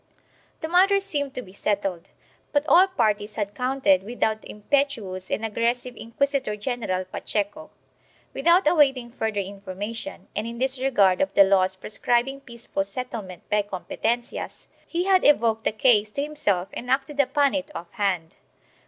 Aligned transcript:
The 0.61 0.67
matter 0.67 0.99
seemed 0.99 1.35
to 1.35 1.43
be 1.43 1.53
settled, 1.53 2.09
but 2.51 2.65
all 2.67 2.87
parties 2.87 3.35
had 3.35 3.53
counted 3.53 4.01
without 4.01 4.41
the 4.41 4.49
impetuous 4.49 5.29
and 5.29 5.45
aggressive 5.45 5.95
Inquisitor 5.95 6.55
general 6.55 7.05
Pacheco. 7.05 7.69
Without 8.33 8.65
awaiting 8.67 9.11
further 9.11 9.39
information, 9.41 10.27
and 10.35 10.47
in 10.47 10.57
disregard 10.57 11.21
of 11.21 11.31
the 11.35 11.43
laws 11.43 11.75
prescribing 11.75 12.39
peaceful 12.41 12.83
settlement 12.83 13.47
by 13.47 13.61
com 13.61 13.85
petencias, 13.85 14.65
he 14.87 15.03
had 15.03 15.23
evoked 15.23 15.65
the 15.65 15.71
case 15.71 16.09
to 16.09 16.23
himself 16.23 16.69
and 16.73 16.89
acted 16.89 17.19
upon 17.19 17.53
it 17.53 17.69
off 17.75 17.91
hand. 17.91 18.37